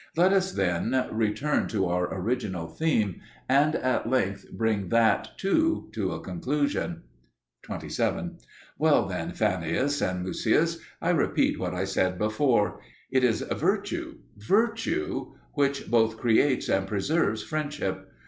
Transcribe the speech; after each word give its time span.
Let 0.17 0.33
us 0.33 0.51
then 0.51 0.99
return 1.11 1.67
to 1.67 1.85
our 1.85 2.11
original 2.11 2.65
theme, 2.67 3.21
and 3.47 3.75
at 3.75 4.09
length 4.09 4.47
bring 4.51 4.89
that, 4.89 5.37
too, 5.37 5.89
to 5.91 6.13
a 6.13 6.19
conclusion. 6.21 7.03
27. 7.61 8.39
Well, 8.79 9.05
then, 9.05 9.33
Fannius 9.33 10.01
and 10.01 10.23
Mucius, 10.23 10.79
I 11.03 11.11
repeat 11.11 11.59
what 11.59 11.75
I 11.75 11.83
said 11.83 12.17
before. 12.17 12.79
It 13.11 13.23
is 13.23 13.41
virtue, 13.41 14.15
virtue, 14.37 15.33
which 15.53 15.87
both 15.87 16.17
creates 16.17 16.67
and 16.67 16.87
preserves 16.87 17.43
friendship. 17.43 18.11